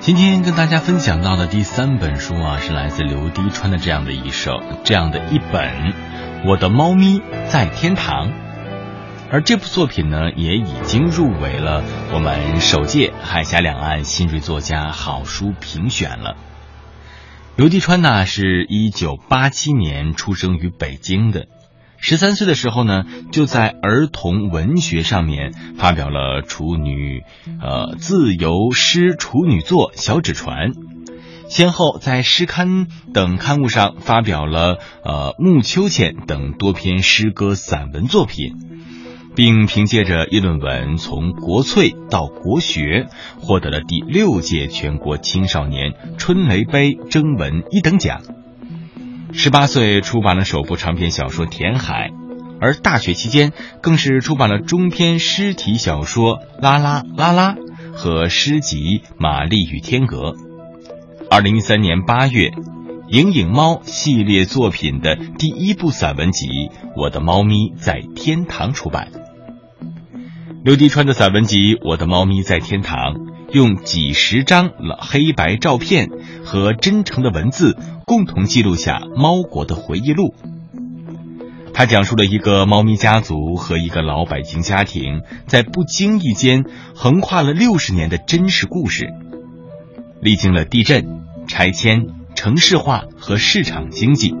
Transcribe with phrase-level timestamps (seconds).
[0.00, 5.92] 今天跟大家分享到的第三本书啊，是来自刘迪川的这样的一首，这样的一本
[6.46, 8.28] 《我的猫咪在天堂》。
[9.30, 16.36] 而这部作品呢，也已经入围了我们首届海峡两岸新锐作家好书评选了。
[17.56, 21.46] 刘迪川呢，是一九八七年出生于北京的，
[22.00, 27.22] 十三岁的时候呢，就在儿童文学上面发表了处女
[27.60, 30.72] 呃自由诗处女作《小纸船》，
[31.48, 38.54] 先后在诗刊等刊物上发表了呃《暮秋千》等多篇诗歌散文作品。
[39.36, 43.06] 并凭借着议论文从国粹到国学，
[43.38, 48.22] 获得了第六届全国青少年春雷杯征文一等奖。
[49.32, 52.08] 十八岁出版了首部长篇小说《填海》，
[52.60, 57.54] 而大学期间更是出版了中篇诗体小说《啦啦啦啦》
[57.92, 58.78] 和诗集
[59.18, 60.32] 《玛丽与天鹅》。
[61.30, 62.48] 二零一三年八月，
[63.08, 66.46] 《影影猫》系列作品的第一部散文集
[66.96, 69.08] 《我的猫咪在天堂》出版。
[70.64, 73.14] 刘迪川的散文集《我的猫咪在天堂》，
[73.52, 76.08] 用几十张黑白照片
[76.44, 77.76] 和真诚的文字，
[78.06, 80.34] 共同记录下猫国的回忆录。
[81.72, 89.08] 他讲述了一个猫咪家族和一个老百姓家庭在不经意间横跨了六十年的真实故事，
[90.20, 94.34] 历经了地震、拆迁、城市化和市场经济，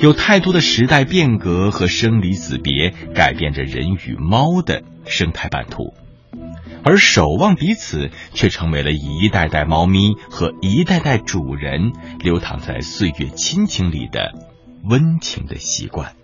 [0.00, 4.82] 有太多的时代变革和生离死别，改变着人与猫的。
[5.10, 5.94] 生态版图，
[6.84, 14.32] 而守望彼此却成为了一代代猫咪和一代代主人流淌在岁月亲情里的
[14.84, 16.14] 温情的习惯。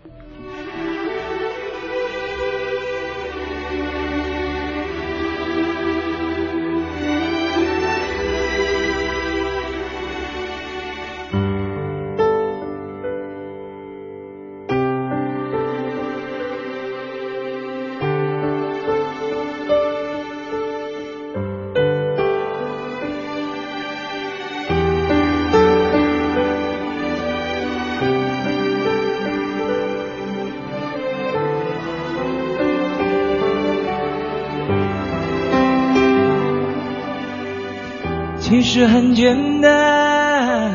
[38.46, 40.70] 其实很简单，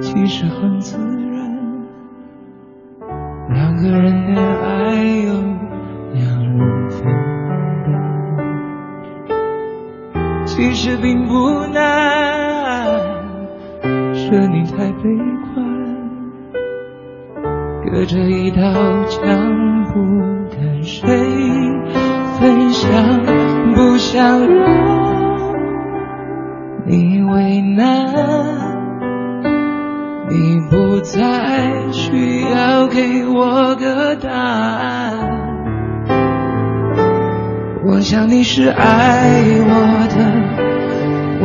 [0.00, 1.58] 其实很自然，
[3.52, 4.94] 两个人的爱
[5.26, 5.32] 有
[6.14, 6.24] 两
[6.56, 7.02] 人分
[7.84, 7.90] 担。
[10.46, 12.88] 其实并不难，
[14.14, 15.02] 是你太悲
[15.52, 15.66] 观，
[17.84, 18.62] 隔着一道
[19.08, 19.98] 墙，不
[20.54, 21.02] 跟谁
[22.38, 22.92] 分享，
[23.74, 24.79] 不想让。
[26.90, 28.12] 你为难，
[30.28, 31.20] 你不再
[31.92, 35.14] 需要给我个答案。
[37.86, 39.72] 我想你是爱我
[40.10, 40.16] 的，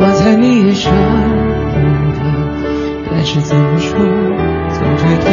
[0.00, 1.76] 我猜你也舍不
[2.18, 2.20] 得，
[3.08, 5.30] 但是怎么说，总觉得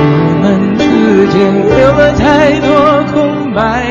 [0.00, 1.36] 我们之间
[1.68, 3.87] 留了太多空白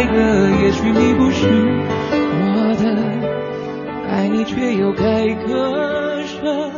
[4.48, 6.77] 却又该割舍，